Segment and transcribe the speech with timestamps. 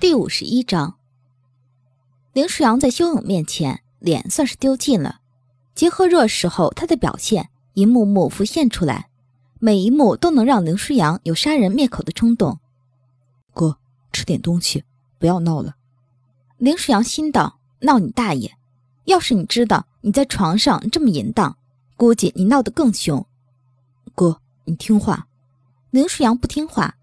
[0.00, 0.96] 第五十一章，
[2.32, 5.20] 林舒扬在修勇面前脸算是丢尽了。
[5.74, 9.10] 结合热时候他的表现，一幕幕浮现出来，
[9.58, 12.58] 每一幕都能让林舒扬有杀人灭口的冲动。
[13.52, 13.76] 哥，
[14.10, 14.84] 吃点东西，
[15.18, 15.76] 不要闹了。
[16.56, 18.56] 林舒扬心道：闹你大爷！
[19.04, 21.58] 要是你知道你在床上这么淫荡，
[21.98, 23.26] 估计你闹得更凶。
[24.14, 25.28] 哥，你听话。
[25.90, 26.96] 林舒扬不听话，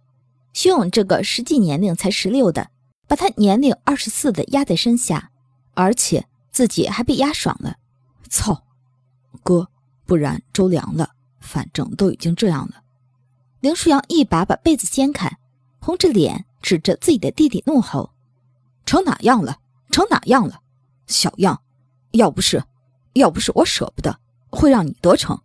[0.51, 2.71] 修勇这个实际年龄才十六的。
[3.07, 5.31] 把他年龄二十四的压在身下，
[5.73, 7.77] 而且自己还被压爽了。
[8.29, 8.65] 操，
[9.43, 9.69] 哥，
[10.05, 11.11] 不然粥凉了。
[11.39, 12.83] 反正都已经这样了。
[13.61, 15.37] 林舒扬一把把被子掀开，
[15.79, 18.11] 红着脸指着自己的弟弟怒吼
[18.85, 19.59] ：“成哪样了？
[19.89, 20.59] 成哪样了？
[21.05, 21.61] 小样！
[22.11, 22.61] 要不是，
[23.13, 25.41] 要不是我舍不得，会让你得逞。”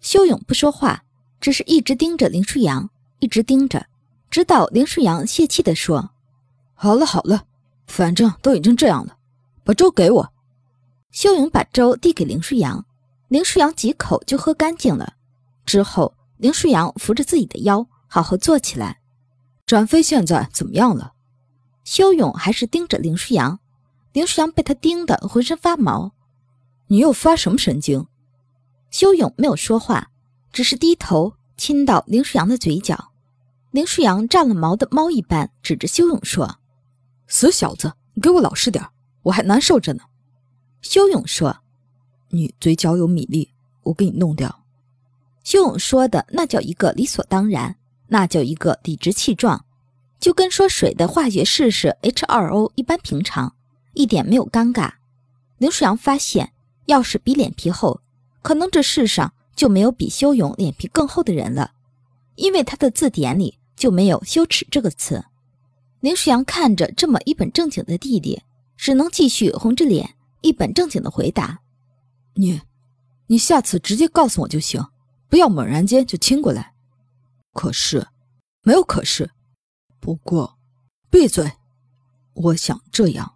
[0.00, 1.04] 修勇不说话，
[1.40, 3.86] 只是一直盯着林舒扬，一直盯着，
[4.30, 6.11] 直到林舒扬泄气地说。
[6.82, 7.44] 好了好了，
[7.86, 9.16] 反正都已经这样了，
[9.62, 10.32] 把粥给我。
[11.12, 12.84] 修勇把粥递给林舒扬，
[13.28, 15.14] 林舒扬几口就喝干净了。
[15.64, 18.98] 之后，林舒扬扶着自己的腰，好好坐起来。
[19.64, 21.12] 展飞现在怎么样了？
[21.84, 23.60] 修勇还是盯着林舒扬，
[24.12, 26.10] 林舒扬被他盯得浑身发毛。
[26.88, 28.08] 你又发什么神经？
[28.90, 30.10] 修勇没有说话，
[30.52, 33.12] 只是低头亲到林舒扬的嘴角。
[33.70, 36.58] 林舒扬炸了毛的猫一般，指着修勇说。
[37.32, 38.86] 死小子，你给我老实点
[39.22, 40.02] 我还难受着呢。
[40.82, 41.60] 修勇说
[42.28, 43.48] ：“你嘴角有米粒，
[43.84, 44.66] 我给你弄掉。”
[45.42, 47.76] 修勇说的那叫一个理所当然，
[48.08, 49.64] 那叫一个理直气壮，
[50.20, 53.56] 就跟说水的化学式是 H2O 一般平常，
[53.94, 54.92] 一点没有尴尬。
[55.56, 56.52] 林舒阳发现，
[56.84, 58.02] 要是比脸皮厚，
[58.42, 61.72] 可能这世上就没有比修勇脸皮更厚的人了，
[62.34, 65.24] 因为他的字典里就没有羞耻这个词。
[66.02, 68.42] 林舒扬看着这么一本正经的弟弟，
[68.76, 71.60] 只能继续红着脸一本正经的回答
[72.34, 72.60] ：“你，
[73.28, 74.84] 你下次直接告诉我就行，
[75.28, 76.74] 不要猛然间就亲过来。
[77.52, 78.04] 可是，
[78.64, 79.30] 没有可是。
[80.00, 80.58] 不过，
[81.08, 81.52] 闭嘴！
[82.34, 83.34] 我想这样。”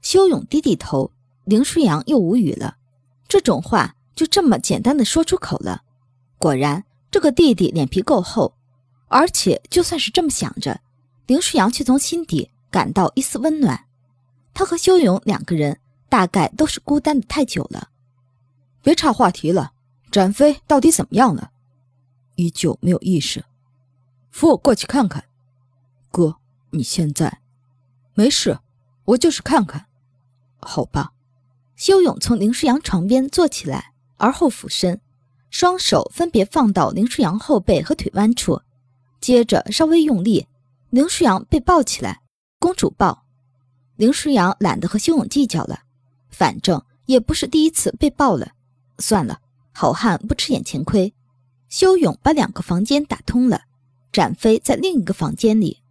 [0.00, 1.12] 修勇低低头，
[1.44, 2.78] 林舒扬又无语了。
[3.28, 5.82] 这种话就这么简单的说出口了。
[6.38, 8.54] 果然，这个弟弟脸皮够厚，
[9.08, 10.80] 而且就算是这么想着。
[11.26, 13.86] 林舒阳却从心底感到一丝温暖。
[14.54, 15.78] 他和修勇两个人
[16.08, 17.90] 大概都是孤单的太久了。
[18.82, 19.72] 别岔话题了，
[20.10, 21.50] 展飞到底怎么样了？
[22.36, 23.44] 依旧没有意识。
[24.30, 25.24] 扶我过去看看。
[26.10, 26.36] 哥，
[26.70, 27.40] 你现在
[28.14, 28.58] 没事，
[29.04, 29.86] 我就是看看。
[30.60, 31.12] 好吧。
[31.74, 34.98] 修勇从林舒扬床边坐起来，而后俯身，
[35.50, 38.62] 双手分别放到林舒扬后背和腿弯处，
[39.20, 40.46] 接着稍微用力。
[40.90, 42.20] 林舒扬被抱起来，
[42.58, 43.24] 公主抱。
[43.96, 45.80] 林舒扬懒得和修勇计较了，
[46.30, 48.52] 反正也不是第一次被抱了。
[48.98, 49.40] 算了，
[49.72, 51.12] 好汉不吃眼前亏。
[51.68, 53.62] 修勇把两个房间打通了，
[54.12, 55.82] 展飞在另一个房间里，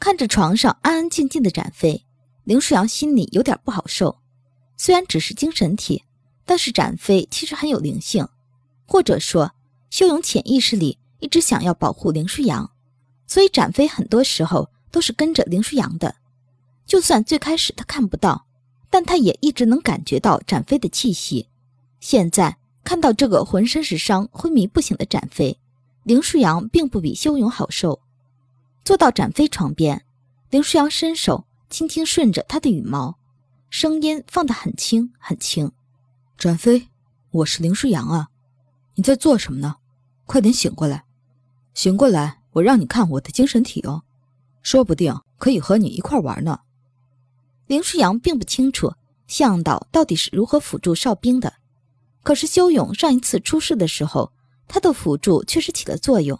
[0.00, 2.04] 看着床上安安静静的展飞，
[2.42, 4.18] 林舒扬心里有点不好受。
[4.76, 6.02] 虽然只是精神体，
[6.44, 8.26] 但是展飞其实很有灵性，
[8.86, 9.54] 或者说，
[9.90, 12.71] 修勇潜意识里一直想要保护林舒扬。
[13.26, 16.16] 所以展飞很多时候都是跟着林舒扬的，
[16.84, 18.46] 就算最开始他看不到，
[18.90, 21.48] 但他也一直能感觉到展飞的气息。
[22.00, 25.58] 现在看到这个浑身是伤、昏迷不醒的展飞，
[26.02, 28.00] 林舒扬并不比修勇好受。
[28.84, 30.04] 坐到展飞床边，
[30.50, 33.16] 林舒扬伸手轻轻顺着他的羽毛，
[33.70, 35.70] 声音放得很轻很轻
[36.36, 36.88] ：“展飞，
[37.30, 38.28] 我是林舒扬啊，
[38.96, 39.76] 你在做什么呢？
[40.26, 41.04] 快点醒过来，
[41.72, 44.02] 醒过来。”我让你看我的精神体哦，
[44.62, 46.60] 说不定可以和你一块玩呢。
[47.66, 48.92] 林舒扬并不清楚
[49.26, 51.54] 向导到底是如何辅助哨兵的，
[52.22, 54.32] 可是修勇上一次出事的时候，
[54.68, 56.38] 他的辅助确实起了作用。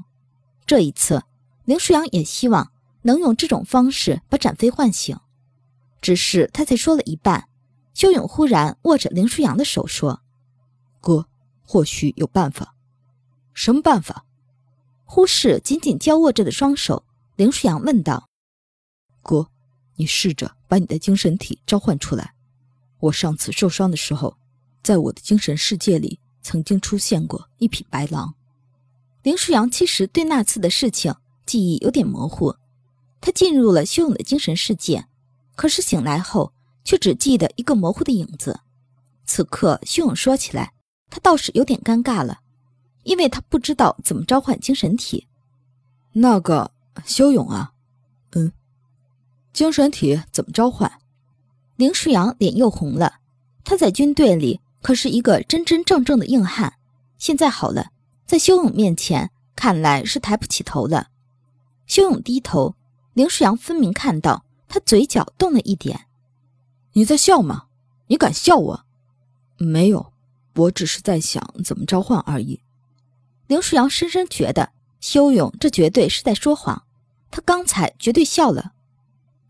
[0.67, 1.23] 这一次，
[1.65, 2.71] 林舒扬也希望
[3.03, 5.17] 能用这种方式把展飞唤醒。
[6.01, 7.49] 只是他才说了一半，
[7.95, 10.21] 修勇忽然握着林舒扬的手说
[11.01, 11.27] ：“哥，
[11.65, 12.75] 或许有办法。
[13.55, 14.25] 什么办法？”
[15.15, 17.05] 忽视紧紧交握着的双手，
[17.37, 18.31] 林舒扬问道
[19.21, 19.47] ：“哥，
[19.97, 22.33] 你试着把你的精神体召唤出来。
[22.99, 24.39] 我上次受伤的时候，
[24.83, 28.33] 在我的精神世界里曾经出现过一匹白狼。”
[29.23, 32.57] 林舒扬其实对那次的事情记忆有点模糊，
[33.21, 35.07] 他进入了修勇的精神世界，
[35.55, 36.55] 可是醒来后
[36.85, 38.61] 却只记得一个模糊的影子。
[39.27, 40.73] 此刻修勇说起来，
[41.11, 42.41] 他倒是有点尴尬了。
[43.03, 45.27] 因为他不知道怎么召唤精神体。
[46.13, 46.71] 那个
[47.05, 47.73] 修勇啊，
[48.33, 48.53] 嗯，
[49.53, 50.91] 精神体怎么召唤？
[51.77, 53.21] 林舒阳脸又红了。
[53.65, 56.75] 他在军队里可是一个真真正正的硬汉，
[57.17, 57.91] 现在好了，
[58.27, 61.09] 在修勇面前看来是抬不起头了。
[61.87, 62.75] 修勇低头，
[63.15, 66.07] 林舒阳分明看到他嘴角动了一点。
[66.93, 67.65] 你在笑吗？
[68.09, 68.85] 你敢笑我？
[69.57, 70.13] 没有，
[70.57, 72.61] 我只是在想怎么召唤而已。
[73.53, 76.85] 林舒扬深深觉得修勇这绝对是在说谎，
[77.31, 78.73] 他刚才绝对笑了。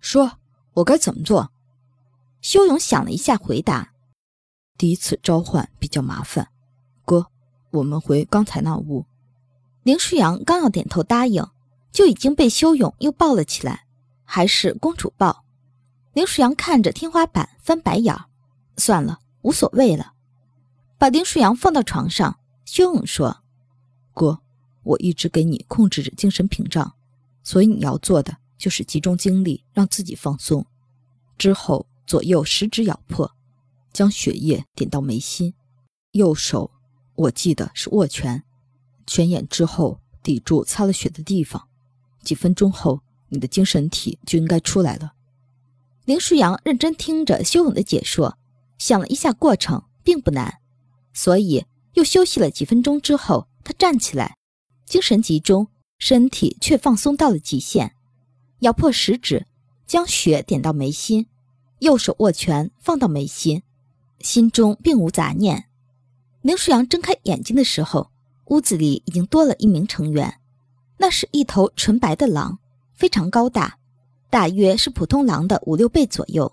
[0.01, 0.41] 说，
[0.73, 1.53] 我该怎么做？
[2.41, 3.93] 修勇想了一下，回答。
[4.77, 6.49] 第一次召唤比较麻烦，
[7.05, 7.29] 哥，
[7.71, 9.07] 我们回刚才那屋。
[9.85, 11.47] 林舒扬刚要点头答应，
[11.93, 13.87] 就已经被修勇又抱了起来，
[14.25, 15.45] 还是公主抱。
[16.13, 18.25] 林舒扬看着天花板翻白眼儿，
[18.79, 20.15] 算了，无所谓了。
[20.99, 23.39] 把林舒扬放到床上，修勇说
[24.15, 24.41] ：“哥，
[24.83, 26.95] 我一直给你控制着精神屏障，
[27.43, 30.65] 所以你要做的就是集中精力，让自己放松，
[31.37, 33.31] 之后左右食指咬破。”
[33.93, 35.53] 将血液点到眉心，
[36.13, 36.71] 右手
[37.15, 38.43] 我记得是握拳，
[39.07, 41.69] 拳眼之后抵住擦了血的地方。
[42.23, 45.13] 几分钟后，你的精神体就应该出来了。
[46.07, 48.39] 林舒扬认真听着修勇的解说，
[48.79, 50.61] 想了一下过程并不难，
[51.13, 54.37] 所以又休息了几分钟之后，他站起来，
[54.85, 55.69] 精神集中，
[55.99, 57.93] 身体却放松到了极限，
[58.61, 59.47] 咬破食指，
[59.87, 61.27] 将血点到眉心，
[61.81, 63.63] 右手握拳放到眉心。
[64.21, 65.65] 心中并无杂念。
[66.43, 68.11] 林舒扬睁开眼睛的时候，
[68.47, 70.39] 屋子里已经多了一名成员。
[70.99, 72.59] 那是一头纯白的狼，
[72.95, 73.79] 非常高大，
[74.31, 76.53] 大约是普通狼的五六倍左右。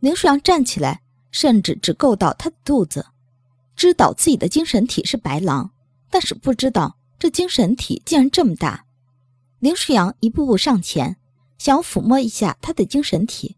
[0.00, 3.06] 林舒扬站起来，甚至只够到他的肚子。
[3.76, 5.70] 知道自己的精神体是白狼，
[6.10, 8.84] 但是不知道这精神体竟然这么大。
[9.58, 11.16] 林舒扬一步步上前，
[11.58, 13.56] 想要抚摸一下他的精神体，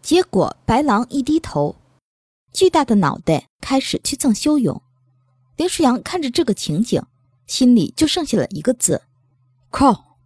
[0.00, 1.76] 结果白狼一低头。
[2.52, 4.82] 巨大的脑袋开始去蹭修勇，
[5.56, 7.02] 林舒扬看着这个情景，
[7.46, 9.02] 心里就剩下了一个字：
[9.70, 10.16] 靠！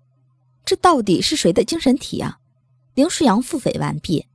[0.64, 2.38] 这到底是谁的精神体啊？
[2.94, 4.28] 林舒扬腹诽完毕，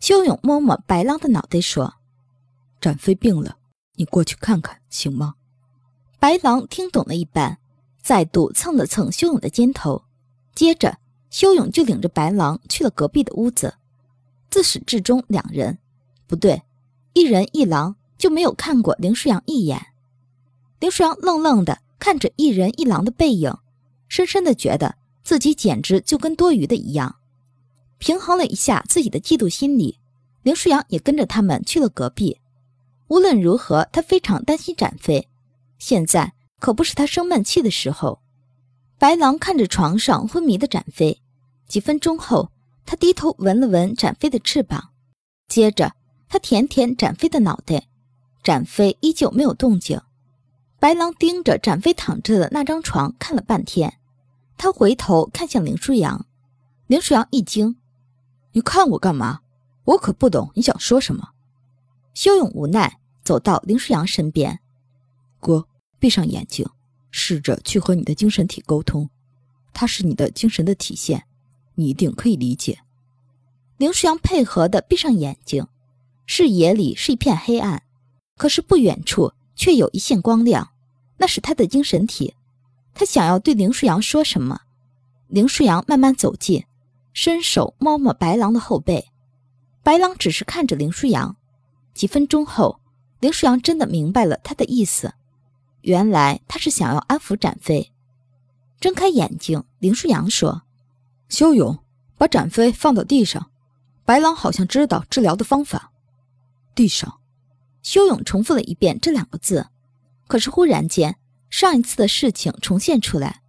[0.00, 1.96] 修勇摸摸白狼的脑袋说
[2.80, 3.58] ：“展飞病了，
[3.96, 5.34] 你过去看看行吗？”
[6.24, 7.58] 白狼听懂了一般，
[8.00, 10.04] 再度蹭了蹭修勇的肩头，
[10.54, 10.96] 接着
[11.28, 13.74] 修勇就领着白狼去了隔壁的屋子。
[14.48, 15.76] 自始至终，两人
[16.26, 16.62] 不对。
[17.12, 19.88] 一人一狼就没有看过林舒扬一眼，
[20.80, 23.54] 林舒扬愣愣的看着一人一狼的背影，
[24.08, 27.16] 深深的觉得自己简直就跟多余的一样。
[27.98, 29.98] 平衡了一下自己的嫉妒心理，
[30.42, 32.40] 林舒扬也跟着他们去了隔壁。
[33.08, 35.28] 无论如何，他非常担心展飞，
[35.86, 38.22] 现在可不是他生闷气的时候。
[38.96, 41.20] 白狼看着床上昏迷的展飞，
[41.68, 42.50] 几分钟后，
[42.86, 44.92] 他低头闻了闻展飞的翅膀，
[45.46, 45.92] 接着。
[46.26, 47.86] 他舔舔展飞的脑袋，
[48.42, 50.00] 展飞依旧没有动静。
[50.80, 53.98] 白狼盯着展飞躺着的那张床看了半天，
[54.56, 56.26] 他回头看向林舒扬，
[56.86, 57.76] 林舒扬一惊
[58.52, 59.42] ：“你看我干嘛？
[59.84, 61.28] 我可不懂你想说什么。”
[62.14, 64.58] 修勇无奈走到林舒扬身边
[65.38, 65.68] ：“哥，
[66.04, 66.68] 闭上眼睛，
[67.10, 69.08] 试着去和你的精神体沟通，
[69.72, 71.24] 它是你的精神的体现，
[71.76, 72.78] 你一定可以理解。”
[73.78, 75.66] 林舒扬配合的闭上眼睛。
[76.26, 77.82] 视野里是一片黑暗，
[78.36, 80.72] 可是不远处却有一线光亮，
[81.16, 82.34] 那是他的精神体。
[82.92, 84.60] 他想要对林舒扬说什么？
[85.28, 86.66] 林舒扬慢慢走近，
[87.14, 89.08] 伸手摸摸白狼的后背。
[89.82, 91.34] 白狼只是看着林舒扬。
[91.94, 92.78] 几分钟后，
[93.20, 95.14] 林舒扬真的明白了他的意思，
[95.84, 97.92] 原来他是想要安抚展飞。
[98.80, 100.62] 睁开眼睛，林舒扬说
[101.28, 101.78] ：“修勇，
[102.16, 103.50] 把展飞放到地上。
[104.04, 105.92] 白狼好像知道治疗的方法。”
[106.74, 107.20] 地上，
[107.82, 109.66] 修勇重复了一遍这两个字。
[110.26, 111.16] 可是忽然间，
[111.50, 113.42] 上一次的事情重现出来。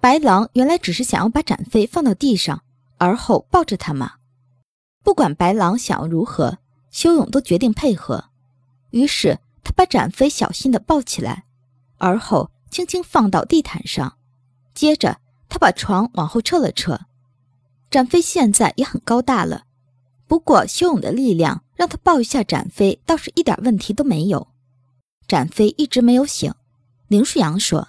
[0.00, 2.62] 白狼原来只是想要把展飞放到地上，
[2.98, 4.14] 而后抱着他嘛。
[5.04, 6.58] 不管白狼想要如何，
[6.90, 8.24] 修勇都决定配合。
[8.90, 11.44] 于是他把展飞小心地抱起来，
[11.98, 14.16] 而后轻轻放到地毯上。
[14.74, 17.00] 接着他把床往后撤了撤。
[17.90, 19.64] 展飞现在也很高大了。
[20.26, 24.48] 不过，修勇的力量让他抱一下展飞，倒是一点问题都没有。
[25.28, 26.52] 展飞一直没有醒。
[27.06, 27.88] 林舒扬说：“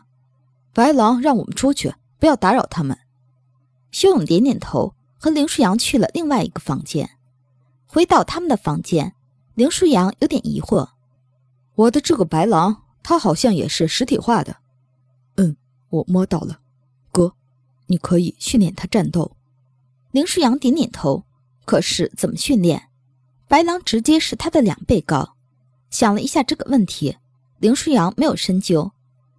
[0.72, 2.98] 白狼让我们出去，不要打扰他们。”
[3.90, 7.10] 修勇点点头，和林舒扬去了另外一个房间。
[7.88, 9.16] 回到他们的房间，
[9.56, 10.90] 林舒扬有点疑惑
[11.74, 14.58] ：“我的这个白狼，它好像也是实体化的。
[15.40, 15.56] ”“嗯，
[15.88, 16.60] 我摸到了。
[17.10, 17.34] ”“哥，
[17.86, 19.32] 你可以训练它战斗。”
[20.12, 21.24] 林舒扬点点头。
[21.64, 22.90] 可是怎么训练？
[23.48, 25.36] 白狼直接是他的两倍高。
[25.90, 27.18] 想了一下这个问题，
[27.60, 28.92] 林舒扬没有深究，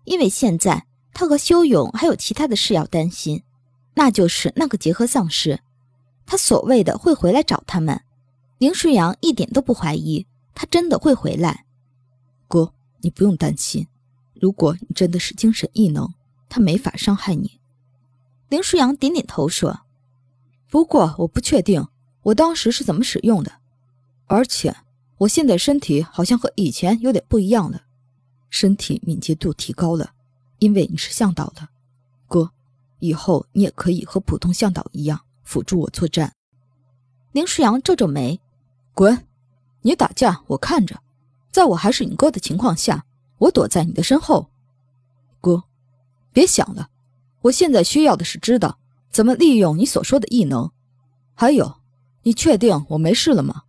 [0.05, 3.43] 因为现在他和修勇还有其他的事要担心，
[3.95, 5.61] 那就是那个结合丧尸。
[6.27, 7.99] 他所谓的会回来找他们，
[8.59, 11.65] 林舒扬一点都不怀疑，他真的会回来。
[12.47, 13.87] 哥，你不用担心，
[14.35, 16.12] 如果你真的是精神异能，
[16.49, 17.61] 他没法伤害你。
[18.49, 19.81] 林舒扬点点头说
[20.71, 21.87] ：“不过我不确定
[22.23, 23.52] 我当时是怎么使用的，
[24.26, 24.75] 而且
[25.19, 27.83] 我现在身体好像和以前有点不一样了，
[28.49, 30.12] 身体敏捷度提高了，
[30.59, 31.69] 因为你是向导的。
[32.26, 32.52] 哥，
[32.99, 36.35] 以后你也可以和普通向导一样。”辅助我作战，
[37.33, 38.38] 林舒扬皱皱眉
[38.93, 39.26] ：“滚！
[39.81, 41.00] 你打架我看着，
[41.59, 43.05] 在我还是你哥的情况下，
[43.38, 44.49] 我躲在你的身后。
[45.41, 45.65] 哥，
[46.33, 46.88] 别想了，
[47.41, 48.79] 我现在需要的是知道
[49.11, 50.71] 怎么利用你所说的异能。
[51.35, 51.81] 还有，
[52.23, 53.65] 你确定我没事了吗？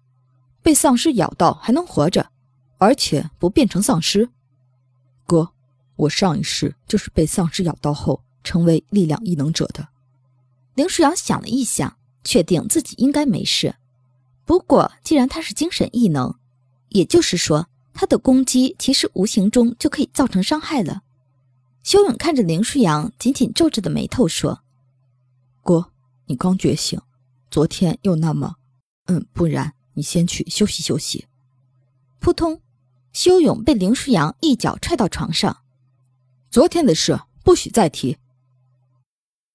[0.62, 2.30] 被丧尸咬到还能活着，
[2.78, 4.30] 而且不变成丧尸？
[5.26, 5.50] 哥，
[5.96, 9.88] 我上一世就是被丧尸咬到后成为力量异能者的。”
[10.78, 13.74] 林舒扬想了一想，确定自己应该没事。
[14.46, 16.36] 不过，既然他是精神异能，
[16.90, 17.68] 也就是说，
[18.00, 21.02] 他的攻击其实无形中就可以造成伤害了。
[21.84, 24.64] 修勇看着林舒扬紧紧皱着的眉头说
[25.62, 25.92] ：“哥，
[26.28, 26.98] 你刚觉醒，
[27.52, 28.56] 昨天又那么……
[29.08, 31.28] 嗯，不然你先去休息休息。”
[32.20, 32.62] 扑通，
[33.12, 35.58] 修勇被林舒扬一脚踹到床上。
[36.50, 38.18] 昨天的事不许再提。